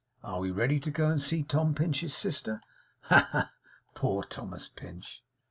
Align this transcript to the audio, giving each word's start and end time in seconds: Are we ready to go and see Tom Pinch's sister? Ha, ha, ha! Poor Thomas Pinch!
Are 0.23 0.39
we 0.39 0.49
ready 0.49 0.79
to 0.79 0.89
go 0.89 1.11
and 1.11 1.21
see 1.21 1.43
Tom 1.43 1.75
Pinch's 1.75 2.15
sister? 2.15 2.59
Ha, 3.01 3.19
ha, 3.19 3.29
ha! 3.37 3.51
Poor 3.93 4.23
Thomas 4.23 4.67
Pinch! 4.67 5.21